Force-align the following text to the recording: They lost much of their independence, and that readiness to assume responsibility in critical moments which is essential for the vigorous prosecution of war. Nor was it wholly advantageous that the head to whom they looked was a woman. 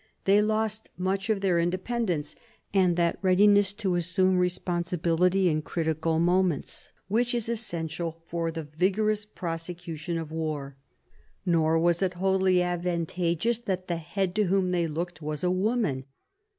They 0.25 0.41
lost 0.41 0.89
much 0.97 1.29
of 1.29 1.41
their 1.41 1.59
independence, 1.59 2.35
and 2.73 2.97
that 2.97 3.19
readiness 3.21 3.71
to 3.73 3.93
assume 3.93 4.39
responsibility 4.39 5.47
in 5.47 5.61
critical 5.61 6.17
moments 6.17 6.89
which 7.07 7.35
is 7.35 7.47
essential 7.47 8.23
for 8.25 8.49
the 8.49 8.63
vigorous 8.63 9.25
prosecution 9.27 10.17
of 10.17 10.31
war. 10.31 10.75
Nor 11.45 11.77
was 11.77 12.01
it 12.01 12.15
wholly 12.15 12.63
advantageous 12.63 13.59
that 13.59 13.87
the 13.87 13.97
head 13.97 14.33
to 14.33 14.45
whom 14.45 14.71
they 14.71 14.87
looked 14.87 15.21
was 15.21 15.43
a 15.43 15.51
woman. 15.51 16.05